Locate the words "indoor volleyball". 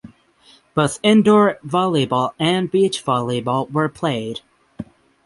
1.03-2.33